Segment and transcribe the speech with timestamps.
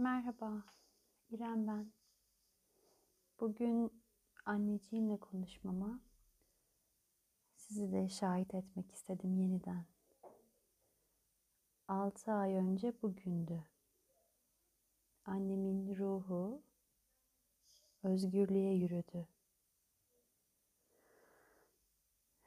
[0.00, 0.62] Merhaba,
[1.30, 1.92] İrem ben.
[3.40, 4.02] Bugün
[4.44, 6.00] anneciğimle konuşmama
[7.54, 9.84] sizi de şahit etmek istedim yeniden.
[11.88, 13.64] 6 ay önce bugündü.
[15.24, 16.62] Annemin ruhu
[18.02, 19.28] özgürlüğe yürüdü.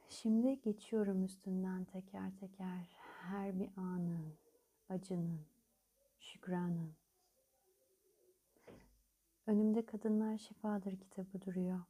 [0.10, 4.34] Şimdi geçiyorum üstünden teker teker her bir anın,
[4.90, 5.46] acının,
[6.20, 7.03] şükranın.
[9.48, 11.82] Önümde Kadınlar Şifadır kitabı duruyor.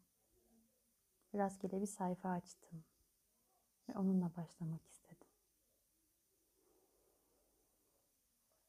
[1.35, 2.83] Rastgele bir sayfa açtım
[3.89, 5.27] ve onunla başlamak istedim.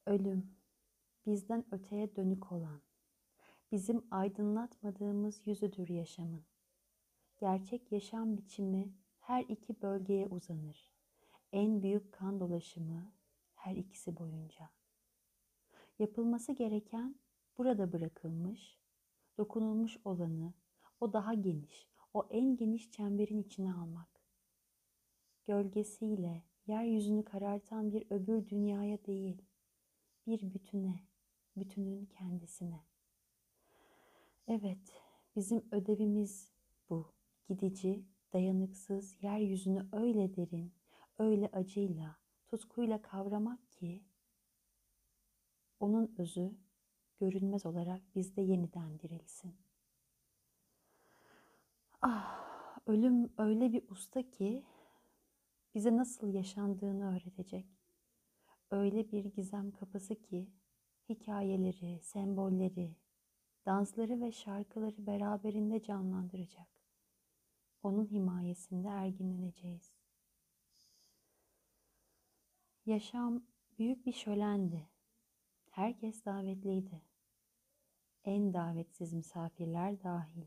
[0.06, 0.56] Ölüm,
[1.26, 2.82] bizden öteye dönük olan,
[3.72, 6.44] bizim aydınlatmadığımız yüzüdür yaşamın.
[7.36, 10.94] Gerçek yaşam biçimi her iki bölgeye uzanır.
[11.52, 13.12] En büyük kan dolaşımı
[13.54, 14.70] her ikisi boyunca.
[15.98, 17.14] Yapılması gereken
[17.58, 18.78] burada bırakılmış,
[19.38, 20.54] dokunulmuş olanı,
[21.00, 24.08] o daha geniş, o en geniş çemberin içine almak.
[25.44, 29.42] Gölgesiyle yeryüzünü karartan bir öbür dünyaya değil,
[30.26, 31.00] bir bütüne,
[31.56, 32.80] bütünün kendisine.
[34.48, 35.02] Evet,
[35.36, 36.52] bizim ödevimiz
[36.90, 37.14] bu.
[37.48, 40.72] Gidici, dayanıksız yeryüzünü öyle derin,
[41.18, 42.16] öyle acıyla,
[42.48, 44.04] tutkuyla kavramak ki
[45.80, 46.56] onun özü
[47.24, 49.54] görünmez olarak bizde yeniden dirilsin.
[52.02, 54.64] Ah, ölüm öyle bir usta ki
[55.74, 57.66] bize nasıl yaşandığını öğretecek.
[58.70, 60.50] Öyle bir gizem kapısı ki
[61.08, 62.96] hikayeleri, sembolleri,
[63.66, 66.68] dansları ve şarkıları beraberinde canlandıracak.
[67.82, 69.92] Onun himayesinde erginleneceğiz.
[72.86, 73.42] Yaşam
[73.78, 74.88] büyük bir şölendi.
[75.70, 77.13] Herkes davetliydi.
[78.24, 80.46] En davetsiz misafirler dahil.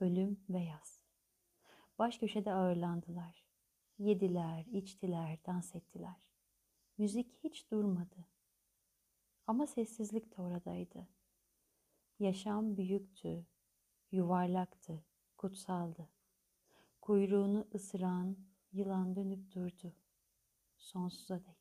[0.00, 1.02] Ölüm ve yaz.
[1.98, 3.44] Baş köşede ağırlandılar.
[3.98, 6.28] Yediler, içtiler, dans ettiler.
[6.98, 8.26] Müzik hiç durmadı.
[9.46, 11.08] Ama sessizlik de oradaydı.
[12.18, 13.46] Yaşam büyüktü,
[14.10, 15.04] yuvarlaktı,
[15.36, 16.08] kutsaldı.
[17.00, 18.36] Kuyruğunu ısıran
[18.72, 19.96] yılan dönüp durdu.
[20.78, 21.58] Sonsuza dek.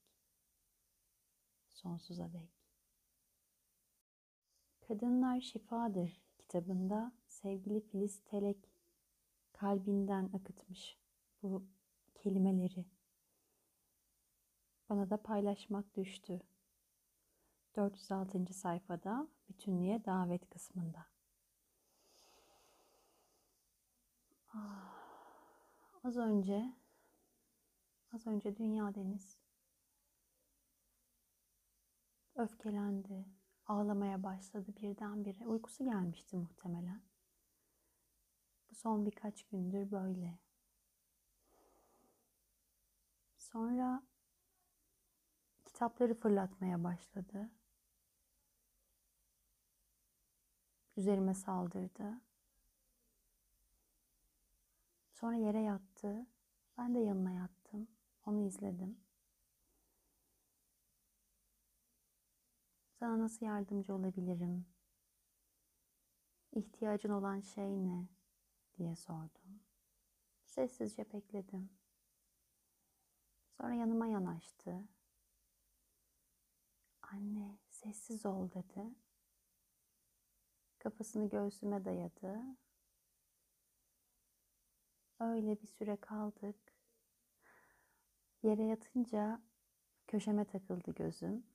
[1.69, 2.60] Sonsuza dek.
[4.91, 8.57] Kadınlar Şifadır kitabında sevgili Filiz Telek
[9.53, 10.97] kalbinden akıtmış
[11.43, 11.65] bu
[12.15, 12.85] kelimeleri.
[14.89, 16.41] Bana da paylaşmak düştü.
[17.75, 18.53] 406.
[18.53, 21.05] sayfada bütünlüğe davet kısmında.
[24.53, 24.95] Ah,
[26.03, 26.73] az önce
[28.13, 29.37] az önce Dünya Deniz
[32.35, 33.25] öfkelendi,
[33.71, 35.47] ağlamaya başladı birdenbire.
[35.47, 37.01] Uykusu gelmişti muhtemelen.
[38.69, 40.39] Bu son birkaç gündür böyle.
[43.37, 44.03] Sonra
[45.65, 47.49] kitapları fırlatmaya başladı.
[50.97, 52.21] Üzerime saldırdı.
[55.11, 56.25] Sonra yere yattı.
[56.77, 57.87] Ben de yanına yattım.
[58.25, 58.97] Onu izledim.
[63.01, 64.65] Sana nasıl yardımcı olabilirim?
[66.51, 68.07] İhtiyacın olan şey ne?
[68.77, 69.63] diye sordum.
[70.45, 71.69] Sessizce bekledim.
[73.57, 74.87] Sonra yanıma yanaştı.
[77.01, 78.95] Anne, sessiz ol dedi.
[80.79, 82.39] Kafasını göğsüme dayadı.
[85.19, 86.73] Öyle bir süre kaldık.
[88.43, 89.41] Yere yatınca
[90.07, 91.50] köşeme takıldı gözüm.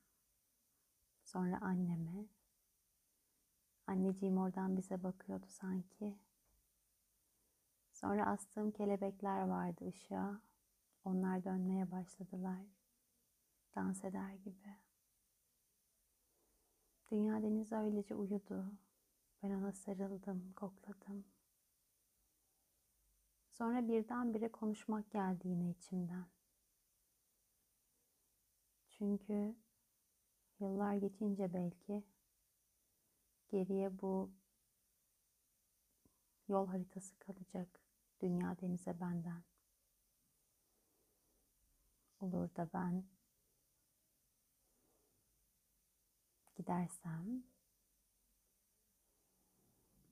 [1.27, 2.27] Sonra anneme.
[3.87, 6.19] Anneciğim oradan bize bakıyordu sanki.
[7.93, 10.41] Sonra astığım kelebekler vardı ışığa.
[11.05, 12.67] Onlar dönmeye başladılar.
[13.75, 14.77] Dans eder gibi.
[17.11, 18.73] Dünya deniz öylece uyudu.
[19.43, 21.25] Ben ona sarıldım, kokladım.
[23.51, 26.27] Sonra birdenbire konuşmak geldi yine içimden.
[28.89, 29.57] Çünkü
[30.61, 32.05] Yıllar geçince belki
[33.49, 34.31] geriye bu
[36.49, 37.81] yol haritası kalacak
[38.21, 39.43] dünya denize benden.
[42.21, 43.05] Olur da ben
[46.57, 47.45] gidersem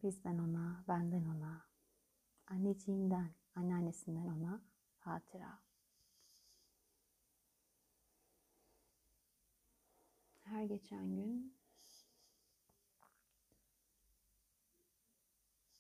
[0.03, 1.67] bizden ona, benden ona,
[2.47, 4.63] anneciğimden, anneannesinden ona
[4.99, 5.59] hatıra.
[10.55, 11.57] her geçen gün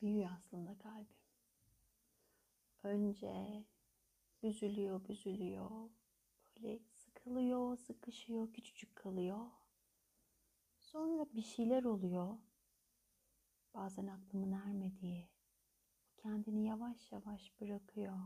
[0.02, 1.16] büyüyor aslında kalbim.
[2.82, 3.64] Önce
[4.42, 5.90] büzülüyor, büzülüyor.
[6.56, 9.46] Böyle sıkılıyor, sıkışıyor, küçücük kalıyor.
[10.78, 12.38] Sonra bir şeyler oluyor.
[13.74, 15.28] Bazen aklımın ermediği.
[16.16, 18.18] Kendini yavaş yavaş bırakıyor.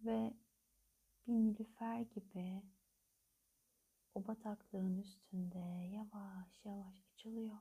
[0.00, 0.34] Ve
[1.26, 2.62] bir nilüfer gibi
[4.18, 5.58] o bataklığın üstünde
[5.92, 7.58] yavaş yavaş açılıyor.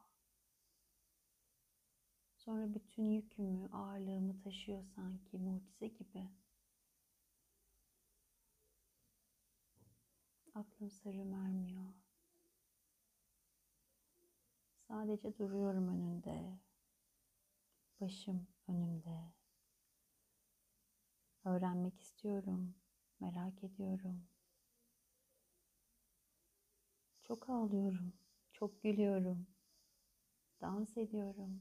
[2.36, 6.30] Sonra bütün yükümü, ağırlığımı taşıyor sanki mucize gibi.
[10.56, 11.94] Aklım sarım ermiyor.
[14.88, 16.60] Sadece duruyorum önünde.
[18.02, 19.34] Başım önümde.
[21.44, 22.76] Öğrenmek istiyorum.
[23.20, 24.28] Merak ediyorum.
[27.28, 28.14] Çok ağlıyorum.
[28.54, 29.48] Çok gülüyorum.
[30.62, 31.60] Dans ediyorum.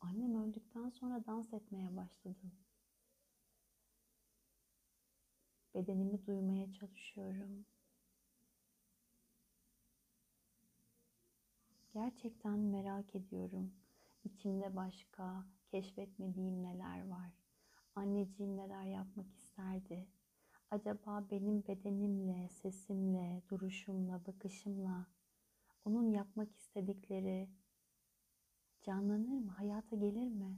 [0.00, 2.52] Annem öldükten sonra dans etmeye başladım.
[5.74, 7.66] Bedenimi duymaya çalışıyorum.
[11.94, 13.72] Gerçekten merak ediyorum.
[14.24, 17.30] İçimde başka keşfetmediğim neler var?
[17.96, 20.06] Anneciğim neler yapmak isterdi?
[20.70, 25.06] Acaba benim bedenimle, sesimle, duruşumla, bakışımla
[25.84, 27.48] onun yapmak istedikleri
[28.82, 29.50] canlanır mı?
[29.50, 30.56] Hayata gelir mi?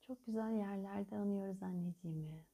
[0.00, 2.46] Çok güzel yerlerde anıyoruz anneciğimi.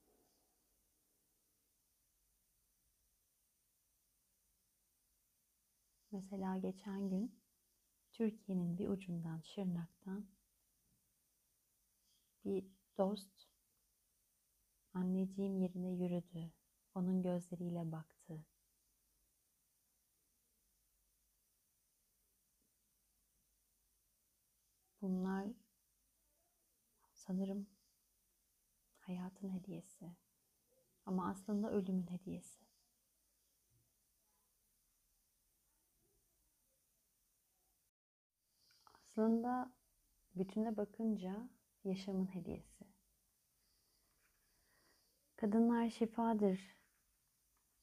[6.13, 7.41] Mesela geçen gün
[8.13, 10.27] Türkiye'nin bir ucundan Şırnak'tan
[12.45, 12.65] bir
[12.99, 13.54] dost
[14.95, 16.53] anneciğim yerine yürüdü.
[16.95, 18.45] Onun gözleriyle baktı.
[25.03, 25.47] Bunlar
[27.13, 27.67] sanırım
[28.99, 30.17] hayatın hediyesi.
[31.07, 32.65] Ama aslında ölümün hediyesi.
[38.95, 39.73] Aslında
[40.35, 41.49] bütüne bakınca
[41.85, 42.94] yaşamın hediyesi.
[45.37, 46.77] Kadınlar Şifadır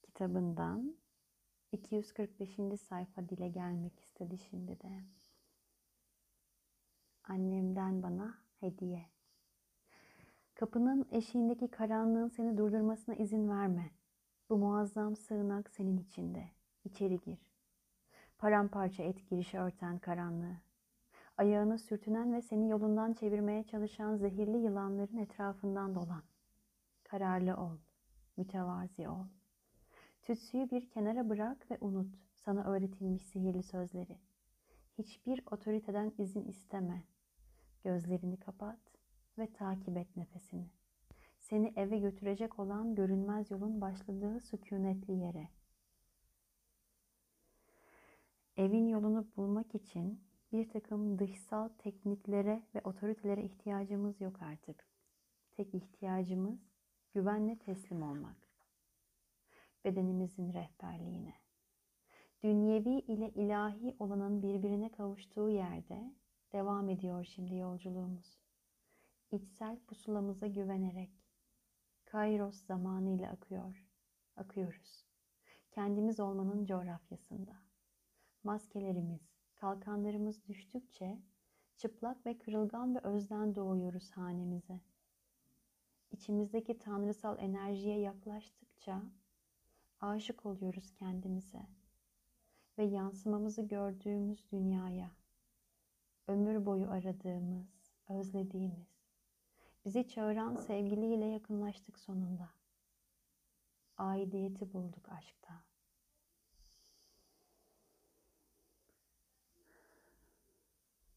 [0.01, 0.95] kitabından
[1.71, 2.49] 245.
[2.81, 5.03] sayfa dile gelmek istedi şimdi de.
[7.23, 9.05] Annemden bana hediye.
[10.55, 13.91] Kapının eşiğindeki karanlığın seni durdurmasına izin verme.
[14.49, 16.43] Bu muazzam sığınak senin içinde.
[16.83, 17.39] İçeri gir.
[18.37, 20.57] Paramparça et girişi örten karanlığı.
[21.37, 26.30] Ayağını sürtünen ve seni yolundan çevirmeye çalışan zehirli yılanların etrafından dolan.
[27.11, 27.77] Kararlı ol.
[28.37, 29.25] Mütevazi ol.
[30.21, 34.17] Tütsüyü bir kenara bırak ve unut sana öğretilmiş sihirli sözleri.
[34.97, 37.03] Hiçbir otoriteden izin isteme.
[37.83, 38.79] Gözlerini kapat
[39.37, 40.69] ve takip et nefesini.
[41.39, 45.49] Seni eve götürecek olan görünmez yolun başladığı sükunetli yere.
[48.57, 54.87] Evin yolunu bulmak için bir takım dışsal tekniklere ve otoritelere ihtiyacımız yok artık.
[55.51, 56.70] Tek ihtiyacımız
[57.13, 58.37] güvenle teslim olmak.
[59.85, 61.33] Bedenimizin rehberliğine.
[62.43, 66.15] Dünyevi ile ilahi olanın birbirine kavuştuğu yerde
[66.53, 68.37] devam ediyor şimdi yolculuğumuz.
[69.31, 71.11] İçsel pusulamıza güvenerek
[72.05, 73.85] Kairos zamanıyla akıyor,
[74.35, 75.05] akıyoruz.
[75.71, 77.51] Kendimiz olmanın coğrafyasında.
[78.43, 79.21] Maskelerimiz,
[79.55, 81.19] kalkanlarımız düştükçe
[81.77, 84.79] çıplak ve kırılgan ve özden doğuyoruz hanemize.
[86.11, 89.01] İçimizdeki tanrısal enerjiye yaklaştıkça
[89.99, 91.67] aşık oluyoruz kendimize
[92.77, 95.11] ve yansımamızı gördüğümüz dünyaya,
[96.27, 98.87] ömür boyu aradığımız, özlediğimiz,
[99.85, 102.49] bizi çağıran sevgiliyle yakınlaştık sonunda.
[103.97, 105.63] Aidiyeti bulduk aşkta.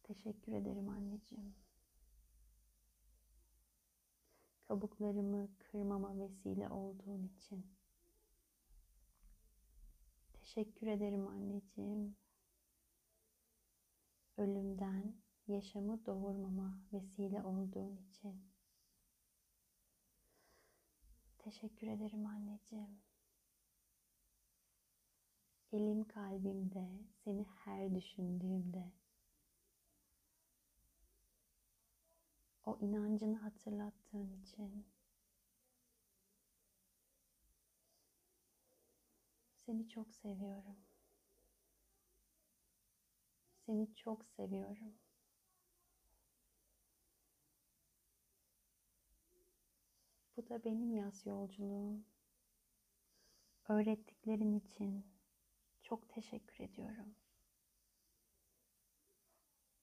[0.03, 1.64] Teşekkür ederim anneciğim.
[4.69, 7.67] Kabuklarımı kırmama vesile olduğun için.
[10.33, 12.17] Teşekkür ederim anneciğim.
[14.37, 15.15] Ölümden
[15.47, 18.55] yaşamı doğurmama vesile olduğun için.
[21.39, 23.03] Teşekkür ederim anneciğim.
[25.73, 26.89] Elim kalbimde
[27.25, 28.93] seni her düşündüğümde
[32.67, 34.87] o inancını hatırlattığın için.
[39.67, 40.77] Seni çok seviyorum.
[43.67, 44.95] Seni çok seviyorum.
[50.37, 52.05] Bu da benim yaz yolculuğum.
[53.69, 55.07] Öğrettiklerin için
[55.83, 57.15] çok teşekkür ediyorum.